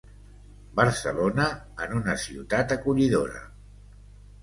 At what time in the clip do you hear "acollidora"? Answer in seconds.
2.81-3.49